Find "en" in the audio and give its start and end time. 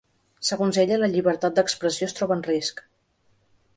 2.39-2.43